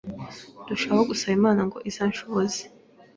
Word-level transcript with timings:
ndushaho 0.63 1.01
gusaba 1.09 1.35
Imana 1.39 1.61
ngo 1.67 1.77
izanshoboze, 1.89 2.61